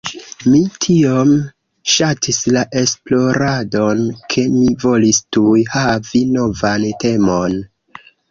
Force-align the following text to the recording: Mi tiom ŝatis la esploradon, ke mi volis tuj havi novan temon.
Mi 0.51 0.59
tiom 0.85 1.33
ŝatis 1.95 2.39
la 2.55 2.63
esploradon, 2.81 4.01
ke 4.35 4.45
mi 4.55 4.65
volis 4.87 5.21
tuj 5.37 5.63
havi 5.77 6.23
novan 6.39 6.89
temon. 7.07 7.61